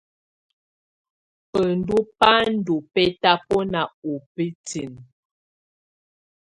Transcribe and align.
Bɛndɔ́ 1.51 2.01
bá 2.17 2.31
ndɔ́ 2.55 2.79
bɛ́tabɔná 2.93 3.81
ú 4.09 4.13
bǝ́tinǝ. 4.33 5.01